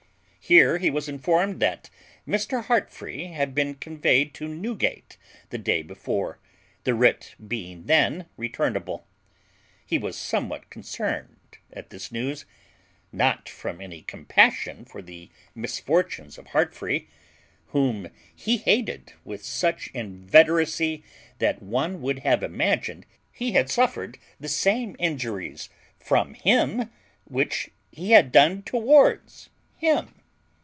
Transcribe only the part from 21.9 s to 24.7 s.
would have imagined he had suffered the